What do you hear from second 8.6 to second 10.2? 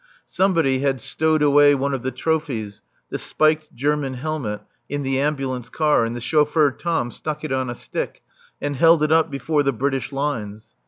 held it up before the British